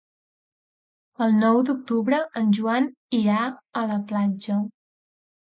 El 1.25 1.35
nou 1.41 1.61
d'octubre 1.67 2.21
en 2.41 2.49
Joan 2.59 2.89
irà 3.19 3.37
a 3.45 3.85
la 3.93 4.01
platja. 4.15 4.59